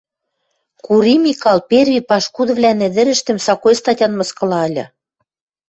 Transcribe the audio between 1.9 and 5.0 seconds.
пашкудывлӓн ӹдӹрӹштӹм сакой статян мыскыла ыльы